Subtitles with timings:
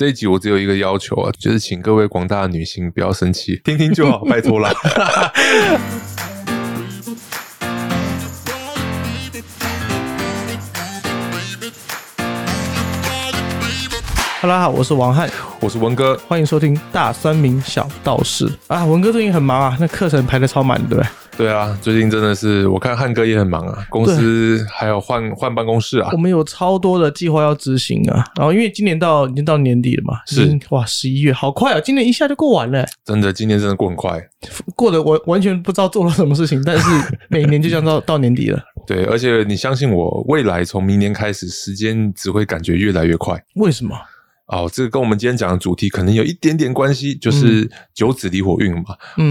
[0.00, 4.72] 这一集我只有一个要求啊，就是请各位广大的女性不要生气， 听听就好，拜托啦。
[14.40, 15.28] 哈喽，好，我是王翰，
[15.60, 18.82] 我是文哥，欢迎收听大酸民小道士啊。
[18.86, 21.06] 文哥最近很忙啊，那课程排的超满，对不对？
[21.40, 26.10] 对啊，最近真的是，我看汉哥也很忙啊，公司还有换换办公室啊。
[26.12, 34.20] 我们有超多的计划要执行啊，然后因为今年到已经到年底了嘛，是哇，十一月好快啊，今年一下就过完了，真的，今年真的过很快，
[34.76, 36.84] 过得我完全不知道做了什么事情，但是
[37.30, 38.62] 每年就这样到到年底了。
[38.86, 43.42] 对，而且你相信我，未来从明年开始，时间只会感觉越来越快。
[43.54, 43.96] 为什么？
[44.50, 48.82] 哦，这个跟我们今天讲的主题可能有一点点关系，就是九子离火运嘛。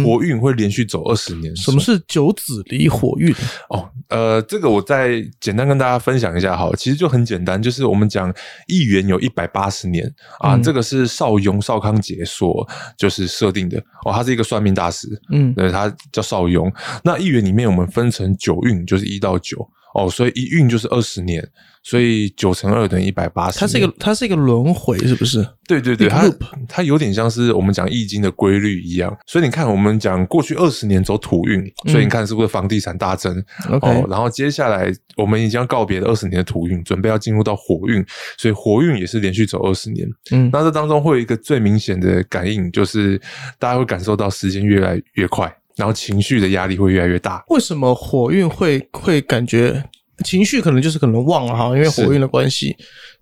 [0.04, 1.54] 火运会连续走二十年。
[1.58, 3.34] 什么是九子离火运？
[3.70, 6.72] 哦，呃，这个我再简单跟大家分享一下哈。
[6.78, 8.34] 其实就很简单，就是我们讲
[8.68, 12.66] 一元有一百八十年啊，这个是邵雍邵康节所
[12.98, 16.72] 就是设定的哦，他是一个算命大师，嗯，对，他叫邵雍。
[17.04, 21.48] 那一元里面我们分成九运，就是一到九哦，所以一运就是二十年。
[21.82, 23.58] 所以九乘二等于一百八十。
[23.58, 25.48] 它是一个，它是一个轮回，是不是？
[25.66, 26.30] 对对对，它
[26.68, 29.18] 它有点像是我们讲易经的规律一样。
[29.26, 33.34] 所以你看，我们讲过去二十年走土运，所以你看是不是房地产大增？
[33.82, 38.06] 哦，然后接下来我们已经要告别了二十年的土运，准备要进入到火运，
[38.38, 40.06] 所以火运也是连续走二十年。
[40.32, 43.20] 嗯，那这当中会有一个最明显的感应，就是
[43.58, 47.42] 大家会感受到时间越来越快，然后情绪的压力会越来越大。
[47.48, 49.82] 为什么火运会会感觉？
[50.26, 52.76] 情绪可能就是可能旺了哈，因为火运的关系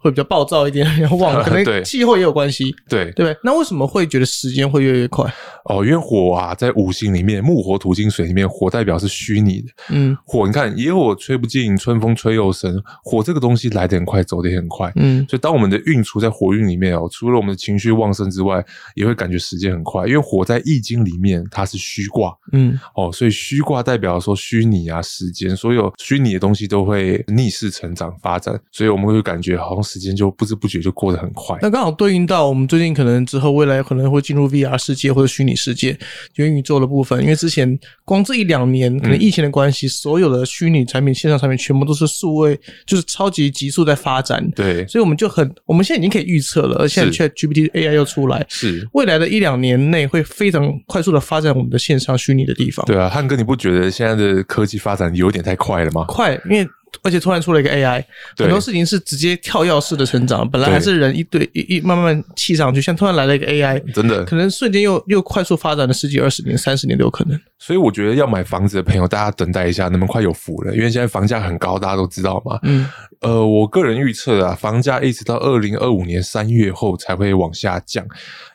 [0.08, 3.38] 会比较暴躁一点，然后旺可能气候也有关系，对对不对？
[3.44, 5.32] 那为什么会觉得时间会越来越快？
[5.66, 9.68] 哦，因为火啊，在五行里面，木火土金水里面，火代表是虚拟的。
[9.90, 12.82] 嗯，火你看，野火吹不尽，春风吹又生。
[13.04, 14.90] 火这个东西来得很快，走得也很快。
[14.96, 18.64] 嗯，所以当我们的运处在火运里面哦，除了我们的情绪旺盛之外，
[18.96, 20.08] 也会感觉时间很快。
[20.08, 31.58] 因为火在易经里面它是虚卦，嗯，哦，所以虚卦代表说虚拟啊，时间，所有虚拟的东西都会逆势成长发展，所以我们会感觉好像时间就不知不觉就过得很快。
[31.62, 35.58] 那刚好对应到我们最近可能之后未来可能会进入 VR 世界或者虚拟。
[35.58, 35.98] 世界
[36.36, 42.56] 元宇宙的部分，因为之前光这一两年可能疫情的关系，所有的虚拟产品、线上产品全部都是数位，
[42.86, 44.48] 就是超级急速在发展。
[44.52, 52.86] 对，所以我们就很，我们现在已经可以预测了，而且 Chat GPT AI 又出来，是未来的一两年内会非常快速的发展我们的线上虚拟的地方。
[52.86, 56.06] 对啊，汉哥，你不觉得现在的科技发展有点太快了吗？
[56.08, 56.68] 快，因为。
[57.04, 58.04] 而且突然出了一个 AI，
[58.38, 60.50] 很多事情是直接跳跃式的成长。
[60.50, 67.40] 本来还是人一对一一慢慢砌上去，像突然来了一个 AI，真的可能瞬间又又快速发展了十几二十年、三十年都有可能。
[67.60, 72.60] 所以我觉得要买房子的朋友，大家等待一下，那么快有福了，因为现在房价很高，大家都知道嘛。
[72.64, 72.88] 嗯，
[73.22, 78.06] 呃，我个人预测啊，房价一直到二零二五年三月后才会往下降，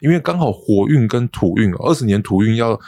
[0.01, 2.79] 因为刚好火运跟土运，二十年土运要。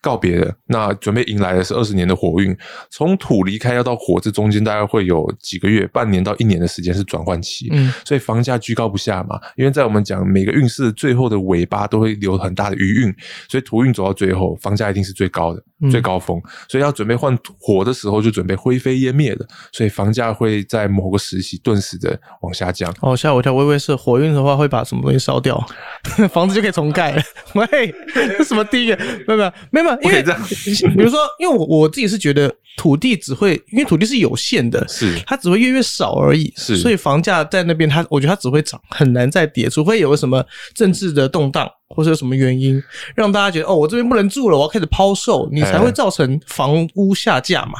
[0.00, 2.56] 告别了，那准备迎来的是二十年的火运。
[2.88, 7.68] 从土离开要到火，这中间大概会有几个月、半年到一年的时间是转换期。
[7.72, 9.40] 嗯，所以房价居高不下嘛。
[9.56, 13.14] 因为在我们讲每个运势最后的尾巴都会留很大的余韵，
[13.48, 16.40] 所以土运走到最后，房价一定是最高的、最高峰。
[16.68, 19.46] 所以要准备换火的时候，就准备灰飞烟灭的。
[19.72, 22.94] 所以房价会在某个时期顿时的往下降。
[23.00, 25.62] 哦，吓我一跳，微微是火运的话会把什么东西烧掉，
[26.32, 27.22] 房子就可以重盖了。
[27.54, 27.94] 喂，
[28.38, 28.96] 这什么第一个？
[29.26, 30.00] 没有没有没有。
[30.02, 30.22] 因为
[30.96, 35.18] 比如说，因为我我自己是觉得土地只会，因为土地是有限的，是。
[35.26, 41.68] 它只会越越少而已，是，所以房价在那边，它我觉得它只会涨，很难再跌，除非有个什么政治的动荡。
[41.96, 42.80] 或者有什么原因
[43.16, 47.78] 让大家觉得哦，我这边不能住了，我要开始抛售，你才会造成房屋下架嘛？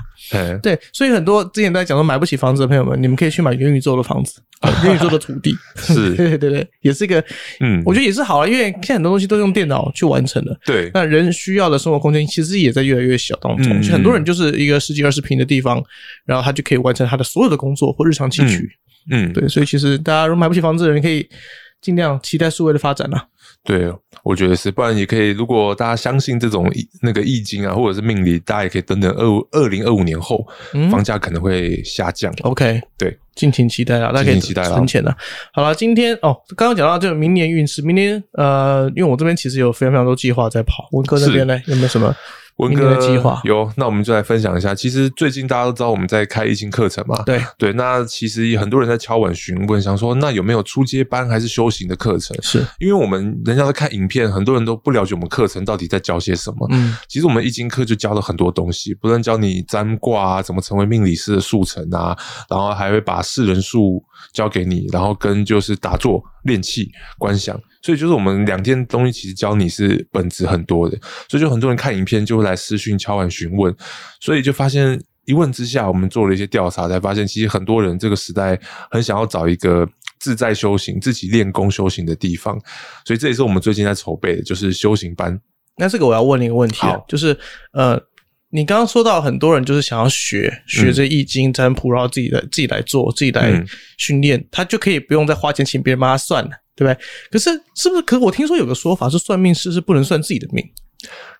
[0.62, 4.40] 对，所以很多之前在讲说买不起房子的朋友们，你们可以去买元宇宙的房子，
[4.82, 7.22] 元宇宙的土地，是， 对对对，也是一个，
[7.60, 15.82] 嗯，我觉得也是好啊，因为现在很多东西都用电脑去完成了，对，那人需要的生活空间其实也在越来越小当中，很多人就是一个十几二十平的地方，
[16.24, 18.68] 然后他就可以完成他的所有的工作或日常起居，
[19.10, 21.28] 嗯，对，所以其实大家如果买不起房子的人，可以
[21.80, 23.26] 尽量期待数位的发展啊。
[23.64, 23.92] 对，
[24.22, 25.30] 我觉得是，不然也可以。
[25.30, 26.70] 如果大家相信这种
[27.02, 30.46] 那个易经啊，或者是命理，大家也可以等等二二零二五年后，
[30.90, 32.32] 房价可能会下降。
[32.42, 35.14] OK，对，敬请期待啊，大家可以存钱了。
[35.52, 42.14] 好了，今天哦，刚刚讲到这个明年运势，明年呃，因为我这边其实有非常非常多计划在跑，文哥那边呢有没有什么？
[42.58, 44.74] 文哥的计划有，那我们就来分享一下。
[44.74, 47.72] 其实最近大家都知道我们在开易经课程嘛，对对。
[47.72, 52.36] 那其实很多人在敲碗询问，想说那有没有初阶班还是修行的课程？
[52.42, 56.66] 是因为我们人家在看影片，很多人都不了解我们课程到底在教些什么。
[56.72, 62.16] 嗯，其实我们易经课就教了很多东西，不但教你占卦啊，怎么成为命理师的速成啊，
[62.50, 64.02] 然后还会把四人术
[64.32, 70.98] 教给你，然后跟就是打坐、练气、观想，所以就是我们两件东西其实教你是本质很多的，
[71.28, 73.74] 所以就很多人看影片就会来私讯敲碗询问，
[74.20, 78.58] 所以就发现一问之下，我们做了一些调查，才发现其实很多人这个时代
[78.90, 79.88] 很想要找一个
[80.20, 82.58] 自在修行、自己练功修行的地方，
[83.04, 85.40] 所以这也是我们最近在筹备的，就是修行班。
[85.76, 87.38] 那这个我要问你一个问题，就是
[87.72, 88.07] 呃。
[88.50, 93.52] 你刚刚说到很多人就是想要学学这易经占卜，然后自己来自己来做，自己来
[93.98, 97.04] 训练，他就可以不用再花钱请别人帮他算了，对不对？
[97.30, 98.02] 可是是不是？
[98.02, 100.64] 可是我听说有个说法是，算命师是不能算自己的命。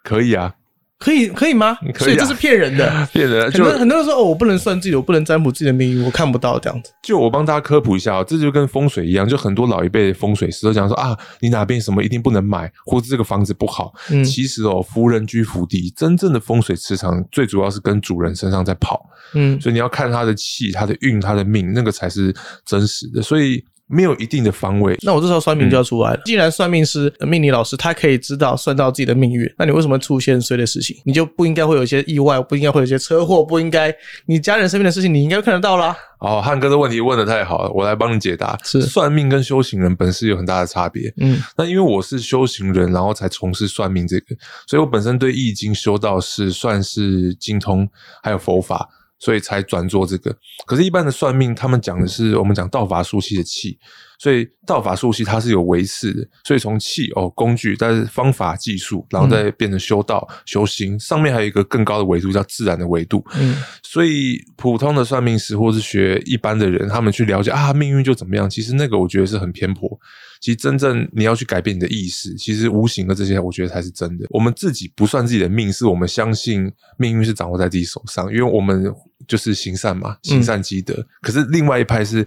[0.05, 0.55] 可以啊。
[0.99, 1.79] 可以可以吗？
[1.97, 3.51] 所以这是骗人的， 骗人。
[3.53, 6.93] 很多很多人说哦，我不能算自己，我不能占卜自己的命运，我看不到这样子。
[7.01, 13.95] 就我帮大家科普一下哦，这就跟风水一样，就很多老一辈的风水师都讲说啊，你哪边什么一定不能买，或者这个房子不好。
[14.11, 19.09] 嗯，其实哦，福人居福地，真正的风水磁场最主要是跟主人身上在跑。
[19.35, 22.35] 嗯，所以你要看他的气、他的运、他的命，那个才是
[22.65, 23.23] 真实的。
[23.23, 23.65] 所以。
[23.89, 26.21] 没有一定的方位，那我这时候算命就要出来了。
[26.25, 30.97] 既然算命师、命理老师他可以知道算到自己的命运，那你为什么出现衰的事情？
[31.05, 33.95] 你就不应该会有一些意外，不应该会有一些车祸，不应该
[34.27, 35.97] 你家人身边的事情，你应该看得到啦。
[36.21, 38.59] 哦，汉哥的问题问的太好了，我来帮你解答。
[38.65, 41.13] 是算命跟修行人本身有很大的差别。
[41.19, 44.37] 嗯，那因为我是修行人，然后才从事算命这个，
[44.67, 47.89] 所以我本身对易经修道是算是精通，
[48.23, 48.89] 还有佛法。
[49.19, 50.35] 所以才转做这个，
[50.67, 53.77] 可是，一般的算命，他们讲的是我们讲道法术器的气，
[54.19, 63.25] 所以道法术器它是有维次的，所以从气哦工具，但是方法技术，然后再变成修道修行，上面还有一个更高的维度叫自然的维度。
[63.35, 69.99] 嗯，所以普通的算命师或是学一般的人，他们去了解啊命运就怎么样，其实那个我觉得是很偏颇。
[70.41, 74.27] 其实真正你要去改变你的意识，其实无形的这些，我觉得才是真的。
[74.31, 78.93] 我们自己不算自己的命，是我们相信命运是掌握在自己手上，因为我们
[79.27, 80.95] 就是行善嘛，行善积德。
[81.21, 82.27] 可是另外一派是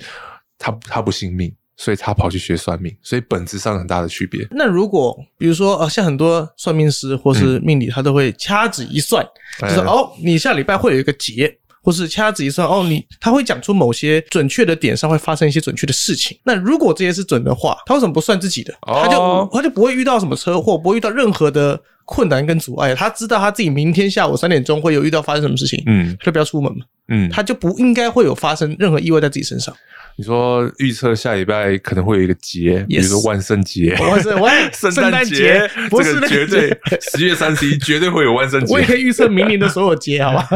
[0.58, 4.48] 他他不信命，所以他跑去学算命，所以本质上很大的区别。
[4.52, 9.25] 那如果比如说呃，像很多算命师或是命理，他都会掐指一算，
[9.62, 11.58] 就是哦，你下礼拜会有一个劫。
[11.81, 16.38] 或是掐指一算，哦，你他会讲出某些准确的点上会发生一些准确的事情。
[16.44, 18.74] 那如果这些是准的话，他为什么不算自己的？
[18.86, 22.94] 他就他就不会遇到什么车祸，不会遇到任何的困难跟阻碍。
[22.94, 29.75] 他知道他自己明天下午三点钟会有遇到发生什么事情，嗯，他就不要出门嘛，嗯，他就不应该会有发生任何意外在自己身上。
[30.18, 38.74] 你说预测下礼拜可能会有一个节，比如说万圣节、万圣万 圣诞节，这个绝对十月三十一绝对会有万圣节。
[38.74, 40.48] 我也可以预测明年的所有节，好吧？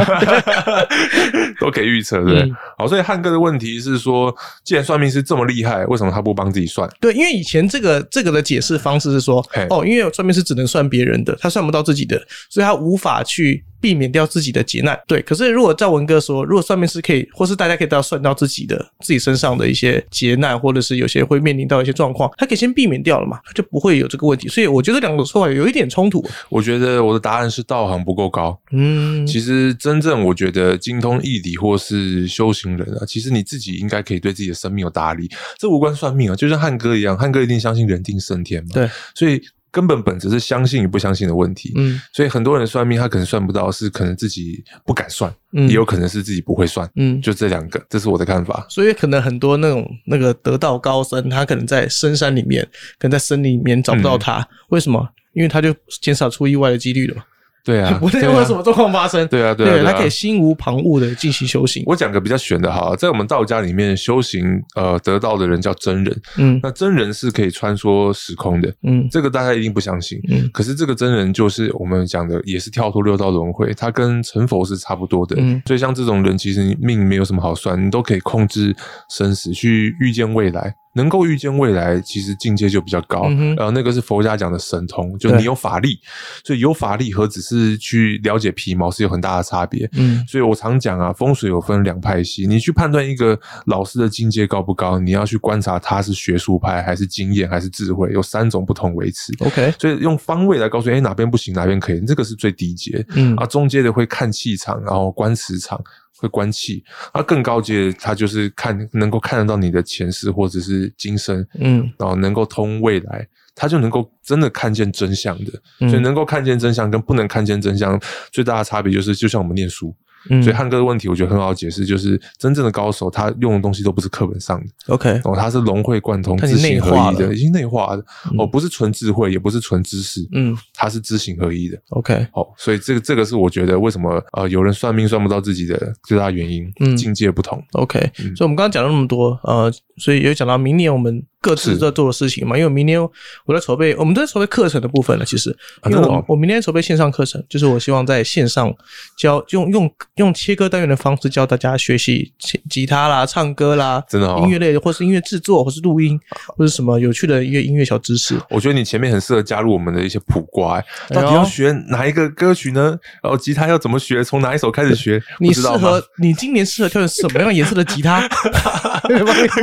[1.60, 2.52] 都可以预测，对。
[2.78, 6.90] 好，所以汉哥的问题是说，既然算命师这么厉害，为什么他不帮自己算？
[7.00, 13.64] 对，因为以前这个这个的解释方式是说，哦，因为算命师只能算别人的，他算不到自己的，所以他无法去。
[13.86, 15.22] 避免掉自己的劫难，对。
[15.22, 24.48] 可是如果赵文哥说，如果算命师可以，或是大家可以都要算到自己的自己身上的一些劫难，或者是有些会面临到一些状况，他可以先避免掉了嘛，他就不会有这个问题。
[24.48, 26.28] 所以我觉得两种说法有一点冲突。
[26.50, 28.60] 我觉得我的答案是道行不够高。
[28.72, 35.30] 嗯，其实真正我觉得精通义理或是修行人啊，其实你自己应该可以对自己的生命有打理，
[35.60, 38.70] 这无关算命啊，就像汉哥一样，汉哥一定相信人定胜天嘛。
[38.74, 39.40] 对，所以。
[39.76, 48.66] 根本本质是相信与不相信的问题，嗯，所以很多人算命，他可能算不到，是可能自己不敢算，嗯，也有可能是自己不会算，嗯，就这两个，这是我的看法。
[48.70, 52.64] 所以可能很多那种那个得道高僧，他可能在深山里面，
[52.98, 55.06] 可能在森林里面找不到他，为什么？
[55.34, 57.24] 因为他就减少出意外的几率了嘛。
[57.66, 59.28] 对啊， 不会有什么状况发生。
[59.28, 61.84] 对啊，对啊，他可以心无旁骛的进行修行。
[61.88, 64.46] 我讲个比较玄的哈，在我们道家里面，修行
[64.76, 66.22] 呃得道的人叫真人。
[66.38, 68.72] 嗯，那真人是可以穿梭时空的。
[68.84, 70.20] 嗯，这个大家一定不相信。
[70.30, 75.36] 嗯，可是这个真人就是我们讲的，也是跳脱六道轮回，他跟成佛是差不多的。
[75.40, 78.76] 嗯，所以像这种人，其实命没有什么好算，你都可以控制
[79.10, 80.76] 生死，去预见未来。
[80.96, 83.30] 能够预见未来，其实境界就比较高。
[83.56, 86.00] 然后那个是佛家讲的神通，就你有法力，
[86.44, 89.90] 所以有法力和只是去了解皮毛是有很大的差别。
[89.94, 99.34] 嗯，所以我常讲啊，风水有分两派系，你去判断一个老师的境界高不高，你要去观察他是学术派还是经验还是智慧，有三种不同维持。
[99.40, 103.06] OK，所以用方位来告诉，哎，哪边不行，哪边可以，这个是最低阶。
[103.10, 105.80] 嗯，啊，中阶的会看气场，然后观磁场。
[106.18, 115.52] 会关气，而更高阶，他就是看能够看得到你的前世或者是今生，嗯，然后能够通未来，他就能够真的看见真相的。
[115.90, 118.00] 所以能够看见真相跟不能看见真相
[118.32, 119.96] 最大的差别就是，就像我们念书。
[120.42, 128.04] 所以汉哥的问题，我觉得很好解释，就是真正的高手，他用的东西都不是课本上的，OK，哦，他是融会贯通、知行合一的，已经内化的，
[128.38, 142.58] 哦，不是纯智慧，也不是纯知识，嗯，他是知行合一的，OK，好，所以这个这个是我觉得为什么呃有人算命算不到自己的最大原因，嗯，境界不同，OK，所以我们刚刚讲了那么多，呃，所以有讲到明年我们各自在做的事情嘛。
[142.58, 143.02] 因为明年
[143.46, 145.26] 我在筹备，我们都在筹备课程的部分了。
[145.26, 148.74] 其实，因为我我明年筹备线上课程，就是我希望在线上
[149.18, 152.34] 教用用用切割单元的方式教大家学习
[152.70, 156.20] 吉他啦、唱歌啦，真的音乐类的，或是音乐制作，或是录音，
[156.58, 158.40] 或是什么有趣的一个音乐小知识。
[158.50, 162.98] 我觉得你前面很适合加入我们的一些普瓜，到底要学哪一个歌曲呢？
[163.22, 164.24] 然后吉他要怎么学？
[164.24, 165.22] 从哪一首开始学？
[165.40, 168.28] 你适合你今年适合挑选什么样颜色的吉他？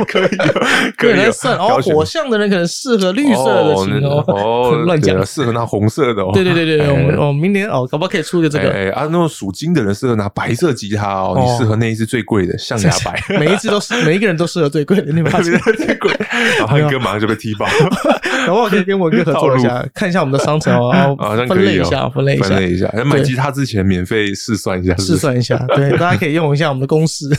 [0.07, 0.22] 可以，
[0.97, 1.57] 可以算。
[1.57, 4.23] 哦，火象的人可能适合绿色的琴哦。
[4.27, 6.31] 哦， 乱讲，适合拿红色的哦。
[6.33, 8.69] 对对对对，我们哦，明年哦，搞不好可以出一个这个。
[8.71, 11.35] 哎啊，那种属金的人适合拿白色吉他哦。
[11.39, 13.21] 你适合那一只最贵的象牙白。
[13.39, 16.11] 每一只都是， 每一个人都适合最贵的，你们发现最贵。
[16.57, 17.65] 然后哥马上就被踢爆。
[18.45, 21.15] 搞不好可以跟我哥合作一下，看一下我们的商城哦，然后
[21.47, 22.91] 分类一下，分类一下，分类一下。
[23.05, 25.57] 买吉他之前免费试算一下，试算一下。
[25.75, 27.29] 对，大家可以用一下我们的公式，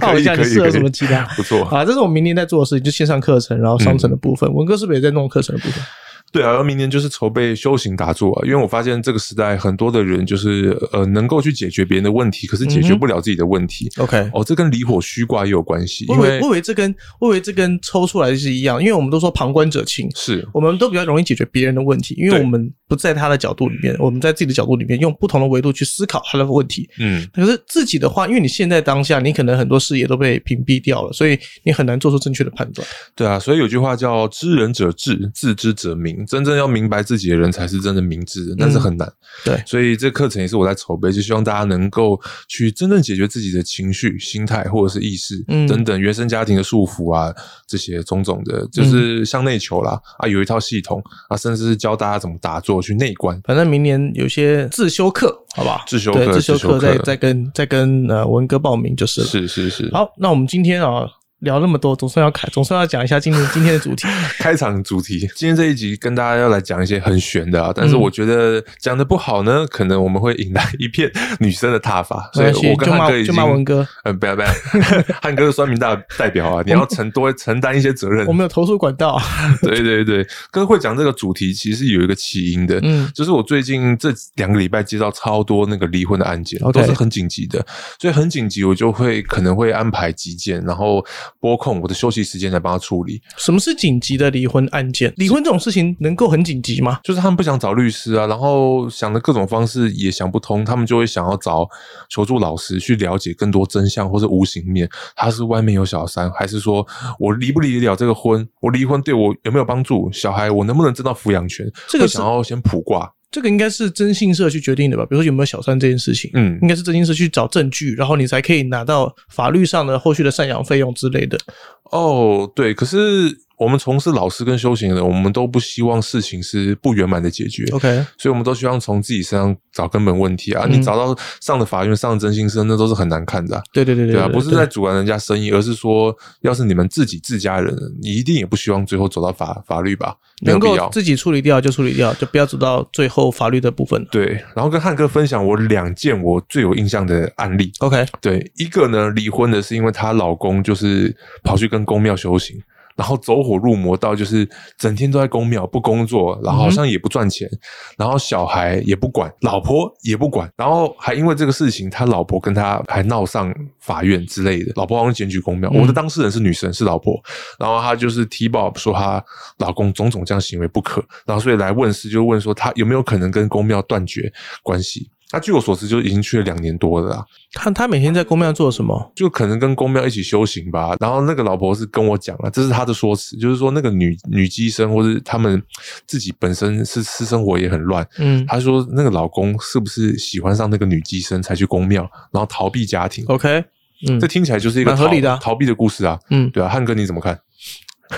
[0.00, 1.22] 套一下你适合什么吉他。
[1.36, 4.52] 不错啊，这是我们明年在做的事情，就线上课程，然后商城的部分。
[4.52, 5.82] 文哥是不是也在弄课程的部分？
[6.30, 13.90] 对啊，而明年就是筹备修行打坐啊，因为我发现这个时代很多的人就是呃能够去解决别人的问题，可是解决不了自己的问题。
[13.98, 16.06] OK，哦，这跟离火虚卦也有关系。
[16.08, 26.88] 因为我以为这跟我以为这跟抽出来是一样，因为我们都说旁观者清，是我们都比较容易解决别人的问题，因为我们不在他的角度里面，我们在自己的角度里面用不同的维度去思考他的问题。
[26.98, 32.86] 嗯，可是自己的话，因为你现在当下，你可能很多视野都被屏蔽掉了，所以你很难做出正确的判断。
[33.14, 37.02] 对啊，所以有句话叫“知人者智，自知者明”，真正要明白。
[37.02, 39.12] 自己的人才是真的明智的，但是很难。
[39.44, 42.18] 对，所以这课程也是我在筹备，就希望大家能够
[42.48, 45.36] 去真正解决自己的情绪、心态或者是意识
[45.68, 47.34] 等等原生家庭的束缚啊，
[47.66, 53.40] 这些种种的，就是向内求啦啊，有一套系统啊，甚至是教大家怎么打坐去内观。
[53.44, 55.84] 反正明年有些自修课，好吧？
[55.86, 59.26] 自修课，自修课，再再跟再跟呃文哥报名就是了。
[59.26, 59.88] 是是是。
[59.92, 61.06] 好，那我们今天啊。
[61.42, 64.06] 聊那么多，总算要开，总算要讲一下今天 今天的主题。
[64.38, 74.48] 开场主题，今天这一集跟大家要来讲一些很悬的啊，但是我觉得讲的不好呢，可能我们会引来一片女生的踏伐， 所以我跟汉哥已经，文哥，嗯，不要不要，
[75.20, 78.26] 汉哥是酸民大代表啊，你要承多承担一些责任。
[78.26, 79.20] 我们有投诉管道。
[79.60, 87.64] 对对对，哥会讲这个主题，其实有一个起因的，嗯，就是我最近这两个礼拜接到超多那个离婚的案件，都是很紧急的，
[87.98, 91.04] 所以很紧急，我就会可能会安排急件，然后
[91.40, 93.20] 拨空我的休息时间来帮他处理。
[93.36, 95.12] 什么是紧急的离婚案件？
[95.16, 97.00] 离婚这种事情能够很紧急吗？
[97.02, 101.68] 就是他们不想找律师啊，然后想的各种方式也想不通，他们就会想要找
[102.08, 104.88] 求助老师去了解更多真相或者无形面。
[105.16, 106.86] 他是外面有小三，还是说
[107.18, 108.48] 我离不离得了这个婚？
[108.60, 110.10] 我离婚对我有没有帮助？
[110.12, 111.70] 小孩我能不能争到抚养权？
[111.88, 113.12] 这个想要先卜卦。
[113.32, 115.04] 这个应该是征信社去决定的吧？
[115.04, 121.36] 比如说有没有小三这件事情，嗯，应该是征信社去找证据，然后你才可以拿到法律上的后续的赡养费用之类的。
[121.84, 123.36] 哦，对，可是。
[123.62, 127.64] 我们从事老师跟修行人，我们都不希望事情是不圆满的解决。
[127.72, 130.66] OK，所以我们都希望从自己身上找根本问题啊！
[130.68, 133.62] 你找到上的法院、上的真心生，那都是很难看的。
[133.72, 140.16] 对对对对啊，不是在阻拦人家生意，而是说，要是你们自己自家人，你一定也不希望最后走到法法律吧？
[140.42, 144.04] 能够自己处理掉就处理掉，就不要走到最后法律的部分。
[144.10, 144.26] 对，
[144.56, 147.70] 然后跟汉哥分享我两件我最有印象的案例。
[147.78, 152.60] OK，对，一个呢，离婚的是因为她老公就是跑去跟公庙修行。
[152.96, 157.48] 然后走火入魔到就是整天都在公庙不工作，然后好像也不赚钱，
[157.96, 165.70] 然后小孩也不管，老婆也不管，然后还因为这个事情，他老婆跟他还闹上法院之类的，老婆好像检举公庙。
[165.70, 167.20] 我的当事人是女神，是老婆，
[167.58, 169.24] 然后他就是踢爆说她
[169.58, 174.32] 老公种种这样行为不可，然后所以来问事就问说他有没有可能跟公庙断绝
[174.62, 175.10] 关系。
[175.32, 177.24] 他据我所知就已经去了两年多了啦。
[177.54, 179.12] 他他每天在公庙做什么？
[179.16, 180.94] 就可能跟公庙一起修行吧。
[181.00, 185.60] 然后那个老婆是跟我讲了，这是他的说辞，就是说那个女女机生或是他们
[186.06, 188.06] 自己本身是私生活也很乱。
[188.18, 193.64] 嗯，他说那个老公是不是喜欢上那个女机生才去公庙，然后逃避家庭？OK，
[194.08, 196.18] 嗯，这听起来就是一个合理的逃避的故事啊。
[196.28, 197.38] 嗯，对啊，汉哥你怎么看？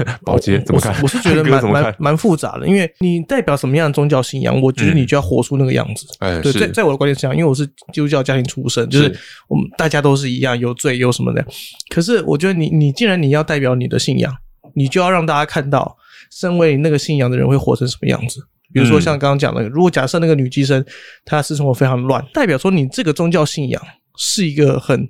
[0.25, 0.95] 保洁怎么看？
[1.03, 6.07] 我是觉得蛮蛮蛮复杂的，因为你代表什么样的宗教信仰，我觉得你就要活出那个样子。
[6.19, 11.45] 哎，对，在在我的观点是这样，因为我是基督教家庭出身，就是我们大家都是一样有罪有什么的。
[11.89, 14.35] 可是我觉得你你既然你要代表你的信仰，
[14.75, 15.97] 你就要让大家看到，
[16.31, 18.41] 身为那个信仰的人会活成什么样子。
[18.73, 20.85] 比如说像刚刚讲的，如果假设那个女寄生
[21.25, 23.81] 她私生活非常乱，代表说你这个宗教信仰
[24.17, 25.09] 是一个很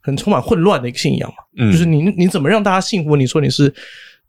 [0.00, 1.36] 很充满混乱的一个信仰嘛？
[1.58, 3.16] 嗯，就是你你怎么让大家信服？
[3.16, 3.72] 你说你是。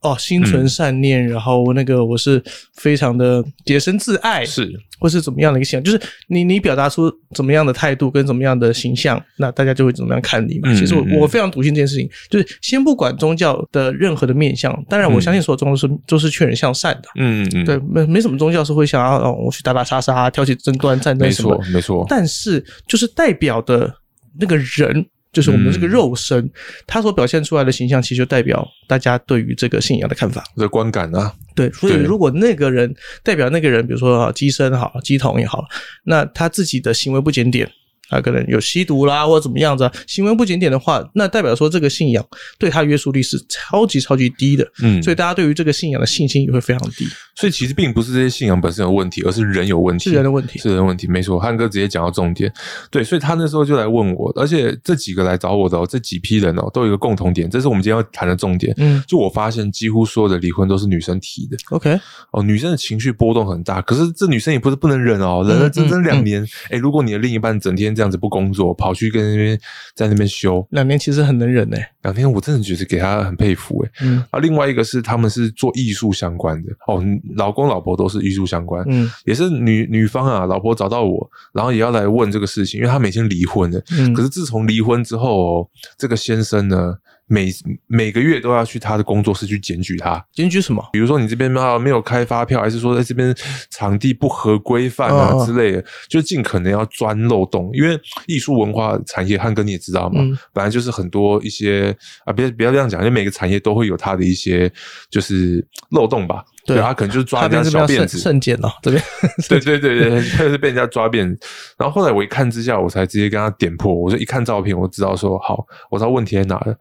[0.01, 2.41] 哦，心存善念，然后那个我是
[2.75, 10.71] 非常的洁身自爱，是，或是怎么样的一个形象，就是你你表达出怎么样的态度跟怎么样的形象，那大家就会怎么样看你嘛。
[10.75, 22.05] 其实我我非常笃信这件事情，就是先不管宗教的任何的面向，当然我相信所有宗教是都是劝人向善的，嗯嗯，对，没没什么宗教是会想要哦我去打打杀杀、挑起争端、战争什么，没错没错。
[22.07, 23.91] 但是就是代表的
[24.39, 25.03] 那个人。
[25.35, 26.49] 就是我们这个肉身，
[26.87, 31.33] 它所表现出来的形象，其实就代表大家对于这个信仰的看法、的观感啊。
[31.53, 35.65] 对，所以如果那个人代表那个人，比如说机身好、鸡童也好，
[36.05, 37.69] 那他自己的行为不检点。
[38.09, 42.25] 他可能有吸毒啦，或者怎么样子啊，行为不检点的话，那代表说这个信仰
[42.57, 44.65] 对他约束力是超级超级低的。
[44.81, 47.05] 嗯，所以大家对于这个信仰的信心也会非常低。
[47.35, 51.07] 所以其实并不是这些信仰本身有问题，而是人有问题，是人的问题，是人的问题。
[51.07, 52.51] 没错，汉哥直接讲到重点。
[52.89, 58.73] 对，所以他那时候就来问我，而且这几个来找我的哦这几批人哦，都有一个共同点，这是我们今天要谈的重点。
[58.77, 61.57] 嗯，就我发现几乎所有的离婚都是女生提的。
[61.71, 61.99] OK，
[62.31, 66.45] 哦，女生的情绪波动很大，可是这女生也不是不能忍哦，忍了整整两年。
[66.69, 69.59] 哎，如果你的另一半整天这样子不工作，跑去跟那边
[69.95, 71.91] 在那边修两年，其实很能忍哎。
[72.01, 73.91] 两天我真的觉得给他很佩服哎。
[74.01, 77.03] 嗯啊，另外一个是他们是做艺术相关的哦，
[77.35, 86.95] 老公老婆都是艺术相关，嗯，也是女女方啊，老婆找到我，然后也要来问这个事情，因为他每天离婚了，嗯，可是自从离婚之后，这个先生呢。
[87.27, 87.49] 每
[87.87, 90.83] 每个月都要去他的工作室去检举他，检举什么？
[90.93, 93.35] 比如说你这边啊没有开发票，还是说在这边
[93.71, 97.69] 场地不合规范啊之类的，就尽可能要钻漏洞。
[97.73, 100.21] 因为艺术文化产业，汉哥你也知道嘛，
[100.53, 104.71] 本来就是很多一些啊，别不要这样讲，因为每个产业都会有它的一些
[105.09, 106.43] 就是漏洞吧。
[106.67, 109.03] 对，他可能就是抓人家小辫子，瞬间哦，这边。
[109.47, 111.47] 对对对对，他是被人家抓辫子。
[111.77, 113.93] 然后后来我一看之下，我才直接跟他点破。
[113.93, 116.75] 我就一看照片，我知道说好，我知道问题在哪了。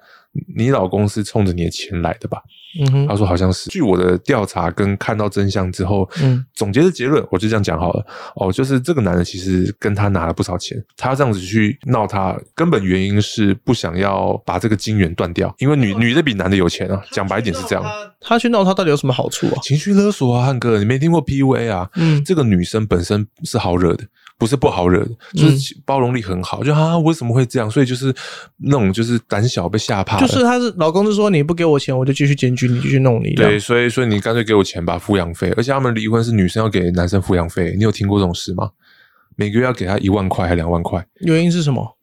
[0.56, 2.42] 你老公是冲着你的钱来的吧？
[2.80, 3.70] 嗯哼，他说好像是。
[3.70, 8.04] 据我的调查跟看到真相之后，嗯，总结的结论我就这样讲好了。
[8.34, 17.00] 哦，就是这个男的其实跟他拿了不少钱，他这样子去闹他，根本原因是不想要把这个金源断掉，因为女女的比男的有钱啊。
[17.12, 17.84] 讲白一点是这样。
[18.20, 19.60] 他去闹他到底有什么好处啊？
[19.62, 21.88] 情绪勒索啊，汉哥，你没听过 PUA 啊？
[21.94, 24.04] 嗯，这个女生本身是好惹的。
[24.36, 27.70] 不是不好惹，就是包容力很好，就啊为什么会这样？
[27.70, 28.14] 所以就是
[28.58, 30.18] 那种就是胆小被吓怕。
[30.20, 33.34] 就是他是老公是说你不给我钱，我就继续检举你，继续弄你。
[33.34, 35.52] 对，所以所以你干脆给我钱吧，抚养费。
[35.56, 38.70] 而且他们离婚是女生要给男生抚养费，你有听过这种事吗？
[39.36, 41.04] 每个月要给他一万块还两万块？
[41.20, 41.96] 原因是什么？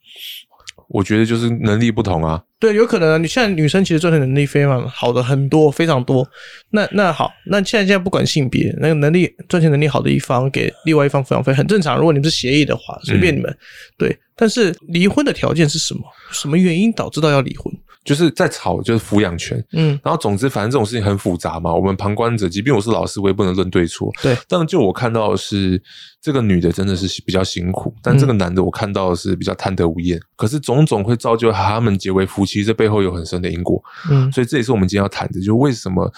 [0.92, 2.42] 我觉得就是能力不同啊。
[2.60, 6.28] 对，有可能你现在女生其实赚钱能力非常好的很多，非常多。
[6.70, 11.98] 那那好，那现在现在不管性别，那个能力赚钱能力好的一方给另外一方抚养费很正常。
[11.98, 13.58] 如果你们是协议的话，随便你们。
[13.98, 16.02] 对，但是离婚的条件是什么？
[16.32, 17.74] 什么原因导致到要离婚？
[18.04, 19.64] 就是在吵，就是抚养权。
[19.74, 21.74] 嗯，然后总之，反正这种事情很复杂嘛。
[21.74, 24.12] 我们旁观者，即便我是老师，我也不能论对错。
[24.24, 25.82] 对，但就我看到的是，
[26.20, 30.20] 这个女的真的是比较辛苦，但这个男的我看到的是比较贪得无厌。
[30.36, 33.80] 可是种种会造就他们结为夫妻，这背后有很深的因果。
[34.10, 36.12] 嗯，所以这也是我们今天要谈的，就为什么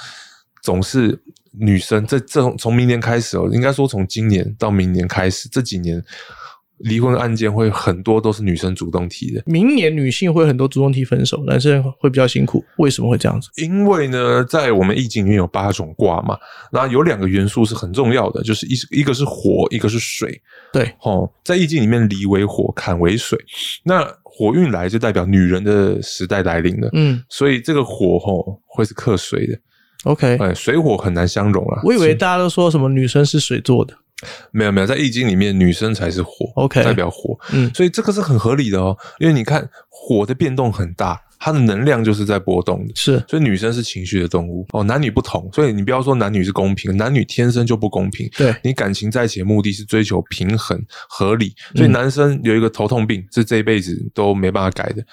[0.62, 6.02] 总是女生这这从明年开始哦，应该说从今年到明年开始这几年。
[6.80, 12.64] 离婚案件会很多都是女生主动提的，明年女性会很多主动提分手，男生会比较辛苦。
[12.78, 13.50] 为什么会这样子？
[13.58, 16.38] 因为呢，在我们易经里面有八种卦嘛，
[16.72, 20.42] 那有两个元素是很重要的，就是一一个是火，一个是水。
[20.72, 23.40] 对，哦，在易经里面，离为火，坎为水。
[23.84, 26.90] 那火运来就代表女人的时代来临了。
[26.94, 29.58] 嗯，所以这个火吼会是克水的。
[30.06, 31.82] OK，哎，水火很难相容啊。
[31.84, 33.96] 我以为大家都说什么女生是水做的。
[34.52, 38.98] 没有没有，在易经里面，女生才是火，OK，代表火，嗯，所以这个是很合理的哦。
[39.20, 43.24] 因为你看火的变动很大，它的能量就是在波动的，是。
[43.28, 48.30] 所以女生是情绪的动物哦，男女不同，所以你不要说男女是公平，男女天生就不公平。
[48.38, 55.04] 对，你感情在一起的目的是追求平衡合理，所以男生有一个头痛病，是这一辈子都没办法改的。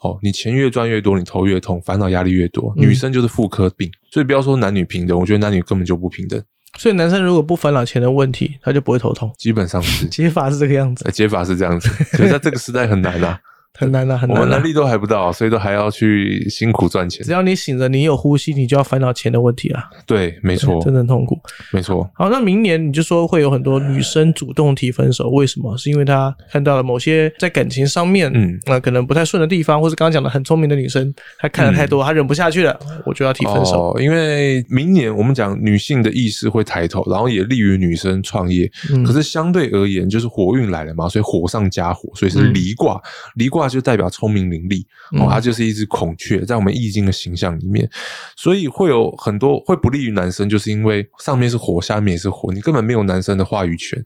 [0.00, 2.72] 哦，你钱越赚越多，你头越痛，烦恼压力越多。
[2.74, 6.42] 女生就是妇科病，所以不要说男女平等，我觉得男女根本就不平等。
[6.78, 9.30] 所以男生如果不烦恼钱的问题，他就不会头痛。
[9.36, 11.88] 基本上是 解法是这个样子，解法是这样子。
[12.12, 13.38] 可是在这个时代很难啊。
[13.80, 14.38] 很难的，很难。
[14.38, 17.24] 我们能力都还不到，所以都还要去辛苦赚钱。
[17.24, 19.82] 只要你醒着，你有呼吸，你就要烦恼钱的问题了。
[20.04, 21.40] 对，没错，真的很痛苦。
[21.72, 22.08] 没错。
[22.12, 25.74] 好，那明年你就说会有很多女生主动提分手，为什么？
[25.78, 33.96] 是因为她看到了某些在感情上面，嗯，那可能不太顺的地方，或是刚刚讲的很聪明的女生，她看的太多，她忍不下去了，我就要提分手。
[33.98, 38.70] 因为明年我们讲女性的意识会抬头，然后也利于女生创业。
[39.06, 43.00] 可是相对而言，就是火运来了嘛，所以火上加火，所以是离卦。
[43.36, 43.69] 离卦。
[43.70, 44.84] 卦就代表聪明伶俐
[45.18, 47.88] 哦，它就是一只孔雀，在我们易经的形象里面，
[48.36, 54.04] 所以会有很多会不利于男生，就是因为上面是火，下面也是火，你根本没有男生的话语权。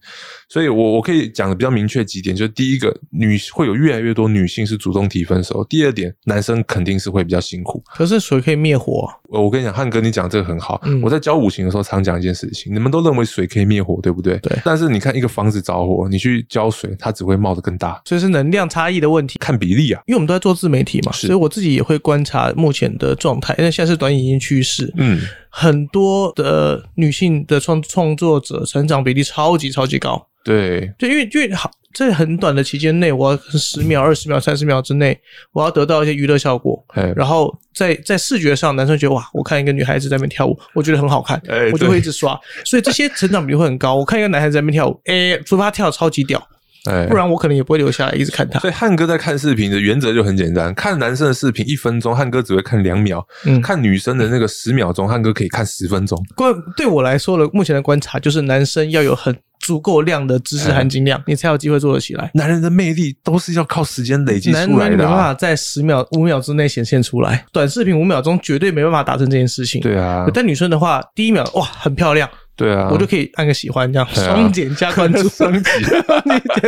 [0.48, 7.82] 所以我我可以讲的比较明确几点，就是第一个，女会有越来越多女性是主动提分手；第二点，男生肯定是会比较辛苦。
[7.94, 9.08] 可是水可以灭火。
[9.28, 10.80] 我跟你讲，汉哥，你讲这个很好。
[11.02, 14.38] 我在教五行的时候常讲一件事情，你们都认为水可以灭火，对不对？
[14.38, 14.56] 对。
[14.64, 18.00] 但是你看一个房子着火，你去浇水，它只会冒得更大。
[18.04, 20.02] 所以是能量差异的问题，看比例啊。
[20.06, 23.54] 因为我们都在做自媒体嘛，所以我自己也会观察目前的状态。
[23.58, 30.26] 因为现在是短影音趋势，嗯，很多的女性的创创作者成长比例超级超级高。
[30.44, 35.18] 对，对，因为因为好在很短的期间内，我十秒、二十秒、三十秒之内，
[35.52, 36.84] 我要得到一些娱乐效果。
[37.16, 41.40] 然后在在视觉上，男生觉得哇，我看一个女孩子在那边跳舞，我觉得很好看，
[41.72, 42.38] 我就会一直刷。
[42.64, 43.94] 所以这些成长比例会很高。
[43.94, 46.46] 我看一个男孩子在那边跳舞，哎，除非他跳的超级屌。
[46.90, 48.58] 哎，不然我可能也不会留下来一直看他。
[48.60, 56.18] 所以汉哥在看视频的原则就很简单：看男生的视频一分钟，汉哥只会看两秒；嗯看女生的那个十秒钟，汉哥可以看十分钟。
[56.34, 62.30] 关对我来说的目前的观察就是，男生要有很足够量的知识含金量，你才有机会做得起来。
[62.34, 67.46] 男人的魅力都是要靠时间累积出来的，没办法在十秒、五秒之内显现出来。
[67.50, 69.80] 短视频五秒钟绝对没办法达成这件事情。
[69.80, 72.28] 对啊，但女生的话，第一秒哇很漂亮。
[72.56, 75.70] 对啊，我就可以按个喜欢，这样双减加关注， 双击。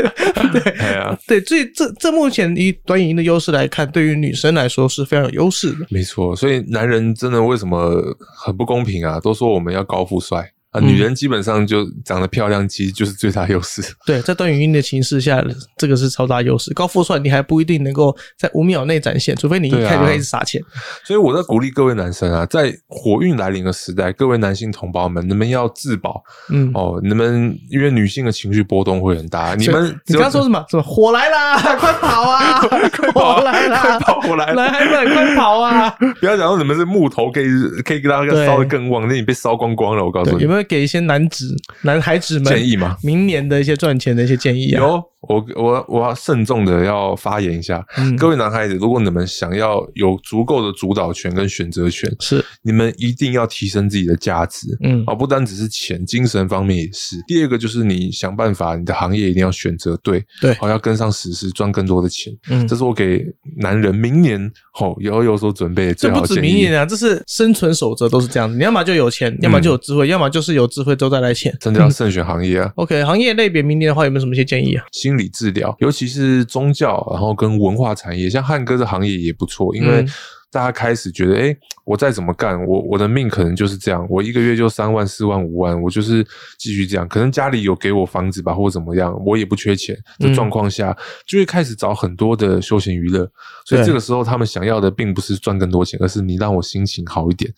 [0.52, 5.86] 对啊，对，所以这这目前以短影音的优势来看，对于女生来说是非常有优势的。
[5.88, 8.02] 没错，所以男人真的为什么
[8.36, 9.20] 很不公平啊？
[9.20, 10.50] 都说我们要高富帅。
[10.80, 13.82] 女人基本上就长得漂亮，其实就是最大优势。
[14.06, 15.44] 对，在段语音的情势下，
[15.76, 16.72] 这个是超大优势。
[16.74, 20.60] 高富帅你还不一定能够在五秒内展现，除非你一开就开始撒钱。
[21.04, 26.22] 所以我在鼓励各位男生啊，在火运来临的时代，各位男性同胞们，你们要自保。
[26.50, 30.64] 嗯，哦，你们因为女性的情绪波动会很大，你们你刚说什么？
[30.68, 32.60] 什么火来啦，快跑啊！
[32.60, 34.52] 快跑来啦，快跑过来！
[34.52, 35.90] 男孩们快跑啊！
[36.20, 37.46] 不要讲说你们是木头，可以
[37.84, 40.04] 可以给大家烧的更旺，那你被烧光光了。
[40.04, 40.65] 我告诉你，有没有？
[40.68, 42.96] 给一些男子、男孩子们建议吗？
[43.02, 44.82] 明年的一些赚钱的一些建议啊。
[44.82, 47.84] 有，我我我要慎重的要发言一下，
[48.18, 57.16] 各位男孩子，如果你们想要有足够的主导权跟选择权，是你们一定要提升自己的价值，嗯，而不单只是钱，精神方面也是。
[57.26, 62.32] 第二个就是你想办法，你的行业一定要选择对，对，好要跟上时事，赚更多的钱。
[62.48, 63.24] 嗯，这是我给
[63.56, 65.92] 男人明年后也要有所准备。
[65.94, 68.56] 这不止明年啊，这是生存守则，都是这样子。
[68.56, 70.94] 你要么就有钱，要么就有智慧，要么就是有智慧。
[70.94, 72.70] 都再来钱，真的要 慎选行业啊。
[72.76, 74.84] OK，行业类别，明年的话有没有什么一些建议啊？
[74.92, 80.04] 心理治疗，尤其是宗教，然后跟文化产业，像汉哥的行业也不错，因为。
[80.52, 81.54] 大家开始觉得，哎，
[81.84, 87.06] 我再怎么干，我我的命可能就是这样，我一个月就三万、四万、五万，我就是继续这样。
[87.08, 93.30] 可能家里有给我房子吧，或者怎么样，我也不缺钱的状况下，就会开始找很多的休闲娱乐。
[93.66, 97.52] 所以这个时候，他们想要的并不是赚更多钱，而是你让我心情好一点。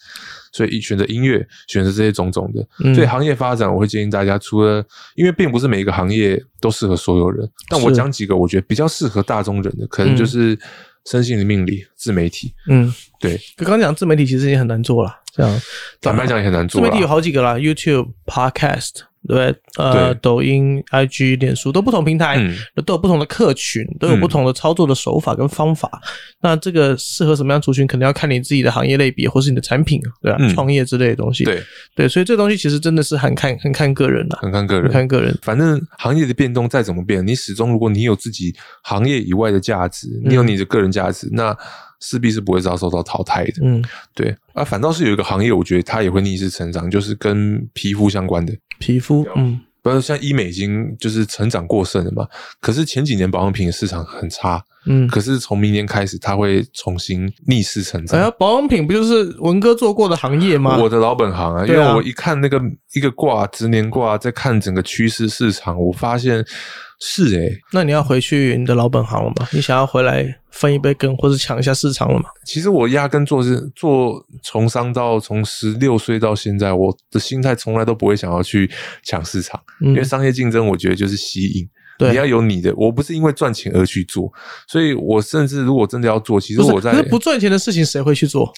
[0.50, 2.94] 所以选择音乐，选择这些种种的。
[2.94, 4.82] 所以行业发展，我会建议大家，除了
[5.14, 10.58] 因为并不是每一个行业都适合所有人，但我讲几个我觉得比较适合大众人的，可能就是。
[11.10, 15.62] 身心的命理、自媒体，嗯，对，刚刚讲自媒体其实也很难做了，这样
[16.00, 16.80] 坦白讲也很难做。
[16.80, 19.00] 自媒体有好几个啦，YouTube、Podcast。
[19.28, 22.38] 对，呃，抖音、IG、脸书都不同平台，
[22.86, 26.00] 都有不同的客群，都有不同的操作的手法跟方法。
[26.40, 30.38] 那这个适合什么样族群，肯定要看你自己的行业类别，或是你的产品，对吧？
[30.54, 31.44] 创业之类的东西。
[31.44, 31.62] 对
[31.94, 35.38] 对，所以这东西其实真的是很看很看个人的，很看个人，看个人。
[35.42, 41.54] 反正行业的变动再怎么变，你始终如果你有自己行业以外的价值，你有你的个人价值，那。
[42.00, 43.84] 势必是不会遭受到淘汰的，嗯，
[44.14, 48.56] 对，啊，反倒是有一个行业，我觉得它也会逆势成长，就是跟皮肤相关的。
[48.78, 52.26] 皮肤，嗯，不是像医美已经就是成长过剩了嘛，
[52.60, 58.18] 可是前几年保养品市场很差，嗯，可是从明年开始，它会重新逆势成长。
[58.18, 60.78] 哎呀，保养品不就是文哥做过的行业吗？
[60.78, 62.60] 我的老本行啊，因为我一看那个
[62.94, 66.44] 一个卦，直年卦，在看整个趋势市场，我发现。
[67.00, 69.46] 是诶，那你要回去你的老本行了吗？
[69.52, 72.24] 你想要回来分一杯羹，或者抢一下市场了吗？
[72.44, 78.68] 其实我压根做是做从商到从十六岁到现在，我的心态从来都不会想要去
[79.04, 81.68] 抢市场，因为商业竞争，我觉得就是吸引。
[81.98, 84.32] 你要有你的，我不是因为赚钱而去做，
[84.66, 88.52] 所以我甚至如果真的要做，其实我在不赚钱的事情谁会去做？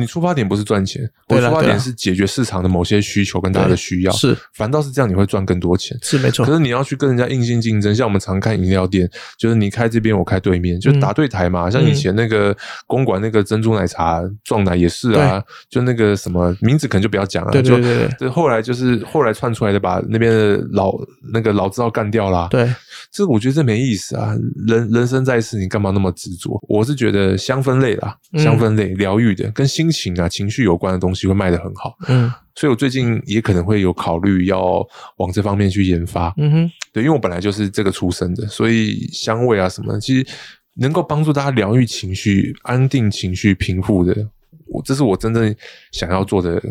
[0.00, 4.12] 你出发点不是赚钱，我出发点是解决市场的某些需求跟大家的需要。
[4.12, 5.96] 是，反倒是这样，你会赚更多钱。
[6.02, 6.44] 是没错。
[6.44, 11.70] 可是你要去跟人家硬性竞争，像我们常看饮料店，就是你开这边，我开对面，就打对台嘛。
[11.70, 17.52] 像以前那个公馆那个珍珠奶茶撞奶也是啊，就那个什么名字可能就不要讲了。
[17.52, 18.28] 对对对对。
[18.28, 20.92] 后来就是后来窜出来的，把那边的老
[21.32, 22.48] 那个老字号干掉了。
[22.50, 22.68] 对。
[23.12, 24.34] 这我觉得这没意思啊！
[24.66, 26.60] 人人生在世，你干嘛那么执着？
[26.68, 31.96] 我是觉得香氛类啦，香氛类疗愈的，跟心情啊、情绪有关的东西会卖得很好。
[32.08, 36.32] 嗯，所以我最近也可能会有考虑要往这方面去研发。
[36.36, 40.26] 嗯哼，对，因为我本来就是这个出身的，所以香味啊什么，其实
[40.74, 44.14] 能够帮助大家疗愈情绪、安定情绪、平复的，
[44.66, 45.54] 我这是我真正
[45.92, 46.62] 想要做的。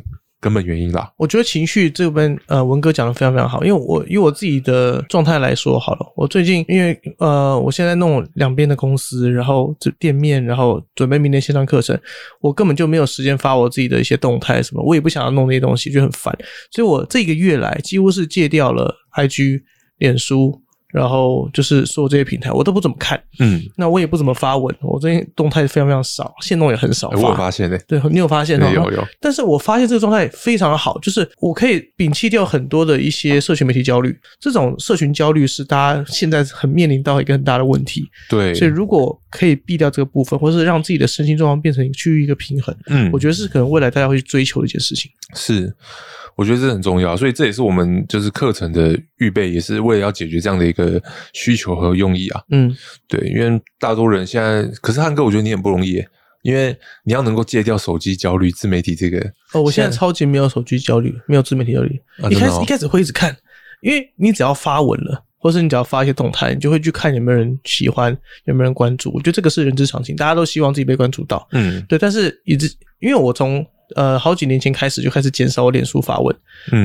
[0.44, 3.64] 根本原因啦，我觉得情绪这边，呃，文哥讲的非常非常好。
[3.64, 11.98] 因为我以我自己的状态来说，好了，我最近因为呃，我现在弄两边的公司，然后这店面，然后准备明年线上课程，
[12.42, 16.38] 我根本就没有时间发我自己的一些动态什么，我也不想要弄那些东西，就很烦。
[16.72, 19.62] 所以我这个月来几乎是戒掉了 IG、
[20.00, 20.63] 脸书。
[20.94, 27.10] 然后就是所有这些平台我都不怎么看，嗯，那我也不怎么发文，我最近动态非常非常少，线动也很少。
[27.10, 28.72] 我有发现嘞，对你有发现吗？
[28.72, 29.04] 有有。
[29.20, 38.08] 但是我发现这个状态非常的好，就是我可以摒弃掉很多的一些社群媒体焦虑，这种社群焦虑是大家现在很面临到一个很大的问题。
[38.30, 45.10] 对，所以如果可以避掉这个部分，或是让自己的身心状况变成趋于一个平衡，嗯，我觉得是可能未来大家会去追求的一件事情。
[45.34, 45.74] 是。
[46.36, 51.02] 我觉得这很重要，所以这也是我们就是课程的预备，也是为了要解决这样的一个
[51.34, 52.42] 需求和用意啊。
[52.50, 52.76] 嗯，
[53.08, 56.04] 对，因为大多人现在，可是汉哥，我觉得你很不容易，
[56.42, 59.20] 因为你要能够戒掉手机焦虑、自媒体这个。
[59.54, 62.02] 哦，我现在超级没有手机焦虑，没有自媒体焦虑。
[62.30, 63.36] 一开始一开始会一直看，
[63.82, 68.12] 因为你只要发文了，或是你只要发一些动态，你就会去看有没有人喜欢，
[68.46, 69.12] 有没有人关注。
[69.14, 71.48] 我觉得这个是人之常情，大家都希望自己被关注到。
[71.52, 73.66] 嗯，对，但是一直因为我从
[73.96, 76.36] 呃，好几年前开始就开始减少我脸书发文，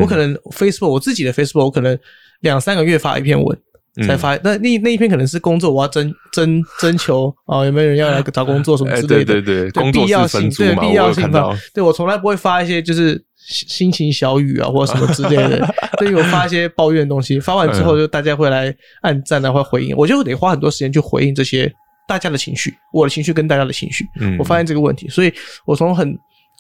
[0.00, 1.98] 我可能 Facebook 我自己的 Facebook 我可能
[2.40, 3.58] 两三个月发一篇文
[4.06, 21.72] 才发，那那那一篇可能是工作，我要征征征求啊，有没有人要来找工作什么之类的，对 对对，必要性对必要性的，对我从来不会发一些就是心情小雨啊或者什么之类的， 对于我发一些抱怨的东西，发完之后就大家会来按赞啊或回应，我就得花很多时间去回应这些
[22.06, 24.04] 大家的情绪，我的情绪跟大家的情绪，
[24.38, 25.32] 我发现这个问题，所以
[25.66, 26.16] 我从很。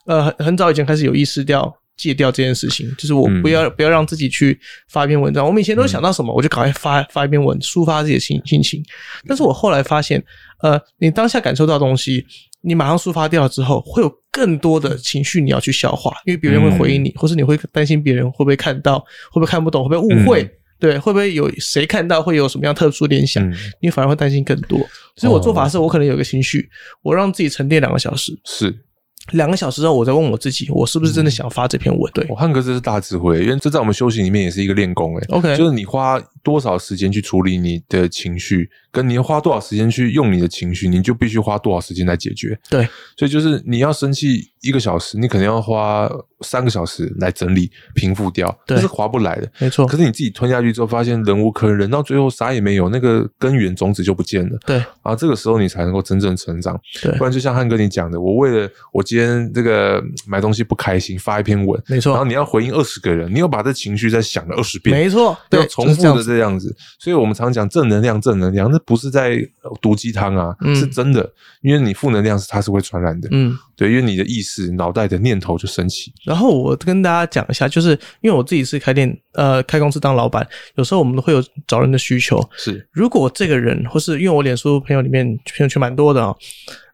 [0.08, 5.46] 呃，很很早以前开始有意识掉戒掉这件事情，就是我不要不要让自己去发一篇文章。
[5.46, 8.82] 我们以前都想到什么，我就赶快发发一篇文，抒发自己的心心情。
[9.26, 10.22] 但是我后来发现，
[10.62, 12.24] 呃，你当下感受到东西，
[12.62, 18.98] 你马上抒发掉之后，会有更多的情绪你要去消化，因为别人会回应你，或是你会担心别人会不会看到，
[19.30, 20.48] 会不会看不懂，会不会误会，
[20.80, 23.46] 对，会不会有谁看到会有什么样特殊联想，
[23.82, 24.78] 你反而会担心更多。
[25.16, 26.70] 所以我做法是我可能有个情绪，
[27.02, 28.84] 我让自己沉淀两个小时，是。
[29.32, 32.12] 两个小时后，我再问我自己，我是不是真的想发这篇文？
[32.12, 35.26] 对，我汉哥这是大智慧，因为这在我们修行里面也是一个练功诶。
[35.28, 38.68] OK，就是你花多少时间去处理你的情绪。
[38.90, 42.58] 跟你要花多少时间去用你的情绪，你就必须花多少时间来解决。
[42.70, 42.88] 对，
[43.18, 49.50] 所以就是你要生气一个小时，你可能要花三个小时来整理平复掉，这是划不来的。
[49.58, 49.86] 没错。
[49.86, 54.58] 可是你自己吞下去之后，发现忍无可忍，忍到最后啥也没有，那个根源种子就不见了。
[54.66, 54.82] 对。
[55.02, 56.78] 啊，这个时候你才能够真正成长。
[57.02, 57.12] 对。
[57.18, 62.12] 不然就像汉哥你讲的，我为了我今天这个买东西不开心，发一篇文，没错。
[62.12, 65.36] 然后你要回应二十个人，你又把这情绪再想了二十遍，没错。
[65.48, 66.74] 对重复的这样子。
[66.98, 69.38] 所以我们常讲正能量，正能量，那不是在。
[69.82, 76.12] 毒鸡汤啊，是真的，因为你负能量是它是会传染的，嗯，对，因为你的意识、脑袋的念头就升起。
[76.24, 82.38] 然后我跟大家讲一下，就是因为我自己是开店，呃，开公司当老板，有时候我们会有找人的需求。
[82.56, 85.24] 是，如果这个人或是因为我脸书朋友里面
[85.56, 86.34] 朋友圈蛮多的啊，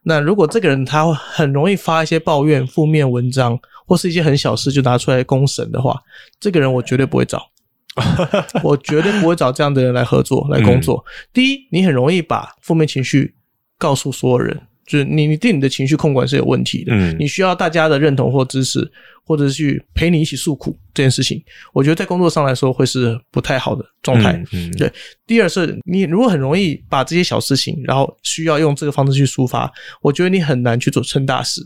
[0.03, 5.99] 那如果这个人他很容易发一些抱怨、负面文章，或是一些很小事就拿出来公审的话，
[6.39, 7.41] 这个人我绝对不会找。
[8.61, 11.03] 我绝对不会找这样的人来合作、来工作。
[11.31, 13.33] 第一，你很容易把负面情绪
[13.77, 16.93] 告诉所有人，就是你你对你的情绪控管是有问题的。
[16.93, 18.79] 嗯，你需要大家的认同或支持，
[19.23, 21.43] 或者是去陪你一起诉苦这件事情，
[21.73, 24.33] 我觉得在工作上来说会是不太好的状态。
[24.53, 24.91] 嗯，对。
[25.25, 29.71] 第二是，你如果很容易把这些小事情，然后需要用这个方式去抒发，
[30.01, 31.61] 我觉得你很难去做成大事。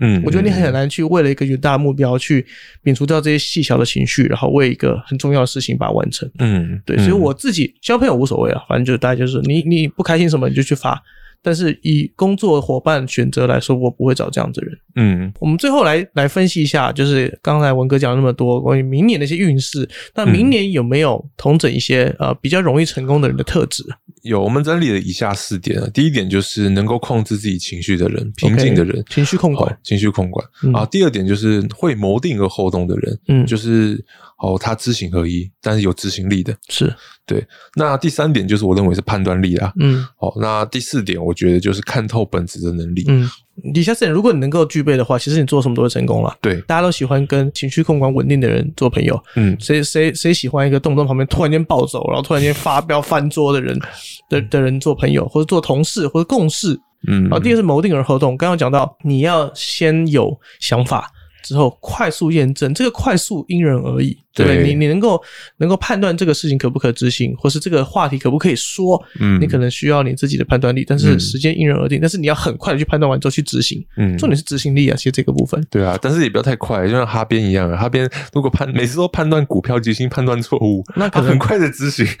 [0.00, 2.44] 嗯，我觉得你很难去为了一个远大的目标去
[2.82, 6.28] 摒除掉这些细小的情绪，然后为一个很重要的事情把它完成。
[6.40, 11.00] 嗯，对，所以我自己交朋友无所谓啊，反正就是大家就是你你不开心什么你就去发，
[11.44, 14.78] 但是以工作伙伴选择来说，我不会找这样子的人。
[14.96, 23.84] 嗯，我们最后来来分析一下，就是刚才文哥讲了那么多关于明年的一些运势，那明年有没有同整一些呃比较容易成功的人的特质？
[24.22, 25.86] 有，我们整理了以下四点啊。
[25.92, 30.86] 第一点就是能够控制自己情绪的人，平静的人，情绪控管，情绪控管啊。
[30.86, 34.02] 第二点就是会谋定而后动的人，嗯，就是
[34.38, 36.90] 哦，他知行合一，但是有执行力的，是
[37.26, 37.46] 对。
[37.76, 40.32] 那第三点就是我认为是判断力啦，嗯，好。
[40.40, 43.28] 那第四点我觉得就是看透本质的能力，嗯。
[43.72, 46.36] 底下四点，如果你能够具备的话，其实你做什么都会成功了。
[46.40, 49.16] 对，大家都喜欢跟情绪控管稳定的人做朋友。
[49.36, 53.78] 嗯，谁谁谁喜欢一个动不动旁边突然间暴走，然后突然间发飙翻桌的人
[54.28, 56.76] 的的人做朋友，或者做同事或者共事。
[57.06, 61.08] 嗯，然后第二是谋定而合同，刚刚讲到你要先有想法。
[61.44, 64.64] 之后快速验证，这个快速因人而异，对不对？
[64.64, 65.22] 你你能够
[65.58, 82.06] 能够判断这个事情可不可执行，或是这个话题可不可以说，嗯，你可能需要你自己的判断力，但是时间因人而定，但是你要很快的去判断完之后去执行，嗯，重点是执行力啊，其实这个部分，对啊，但是也不要太快，就像哈边一样啊，哈边如果判每次都判断股票基金判断错误，那可能很快的执行。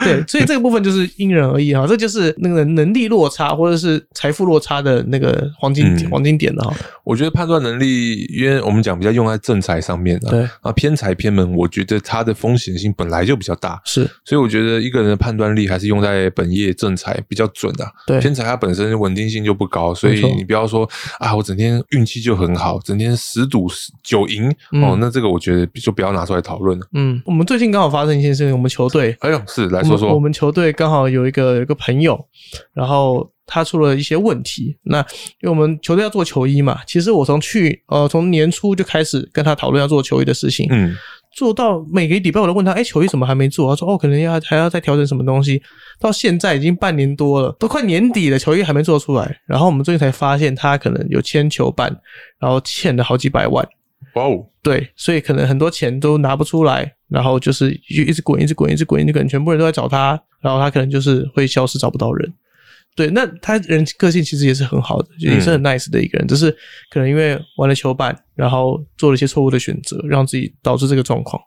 [0.00, 6.74] 对，所以这个部分就是因人而异啊，这就是那个能力落差或者是财富落差的那个黄金黄金点了哈。
[7.02, 10.48] 我觉得判断能力，因为我们讲比较用在正财上面啊，对。
[10.60, 17.86] 啊偏财偏门，我觉得它的风险性本来就比较大，是，所以我觉得一个人的判断力还是用在本业正财比较准的。
[18.06, 23.66] 对，偏财它本身稳定性就不高，所以你不要说啊，我整天运气就很好，整天十赌
[24.02, 24.48] 九赢
[24.82, 26.86] 哦，那这个我觉得就不要拿出来讨论了。
[26.92, 32.26] 嗯，我们最近刚好发生一件事情，我们球队，哎呦，是来说说，我们球队刚好有一个有一个朋友，
[32.72, 33.30] 然后。
[33.48, 34.98] 他出了一些问题，那
[35.40, 40.94] 因为我们球队要做球衣嘛，其实我从去呃从年初就开始跟他讨论要做球衣的事情，嗯，
[41.34, 43.74] 做到每个礼拜我都问他，哎，球衣怎么还没做？
[43.74, 45.60] 他说哦，可能要还要再调整什么东西，
[45.98, 49.40] 到现在已经半年多了，都快年底了，球衣还没做出来。
[49.46, 51.90] 然后我们最近才发现他可能有签球办，
[52.38, 53.66] 然后欠了好几百万，
[54.14, 62.34] 哇哦，对，所以可能很多钱都拿不出来，然后就是一直滚，一直滚，一直滚，就可能全部人都在找他，然后他可能就是会消失，找不到人。
[62.98, 66.50] 对，那他人个性其实也是很好的，也是很 nice 的一个人，只是
[66.90, 71.40] 可能因为玩了球板，然后做了一些错误的选择，让自己导致这个状况。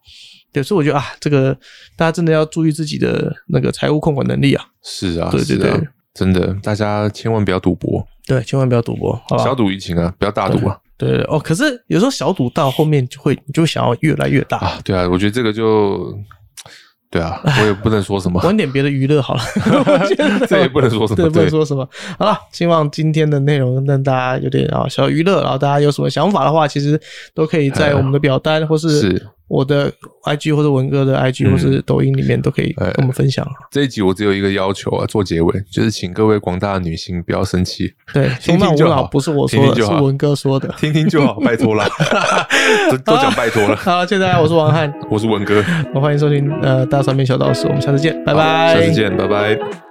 [0.53, 1.53] 对，所以我觉得啊，这个
[1.97, 4.63] 大家真的要注意自己的那个财务控管能力啊。
[4.81, 8.01] 是啊，对对对，真的，大家千万不要赌博。
[8.25, 10.79] 对，千万不要赌博，小赌怡情啊，不要大赌啊。
[10.97, 14.79] 对对哦，可是有时候小赌到后面就会，你就想要越来越大啊。
[14.85, 16.17] 对啊，我觉得这个就。
[17.11, 19.41] 对啊， 我也不能说什么，玩点别的娱乐好了。
[20.47, 21.87] 这也不能说什么，对，不能说什么。
[22.17, 26.99] 好了，希望今天的内容让大家有点啊小娱乐，然后大家有什么想法的话，其实
[27.35, 29.21] 都可以在我们的表单或是。
[29.51, 29.91] 我的
[30.23, 33.45] IG 或者文哥的 IG 或是抖音里面都可以跟我们分享。
[33.69, 41.85] 这一集我只有一个要求啊，做结尾就是请各位广大的女性不要生气，对，听听就好，不是我说的，是文哥说的，听听就好， 拜托了，
[42.89, 43.75] 都都讲拜托了。
[43.75, 45.61] 好，谢谢大家，我是王翰， 我是文哥，
[45.93, 49.90] 我欢迎收听呃大三面小道士，我们下次见，拜拜，下次见，拜拜。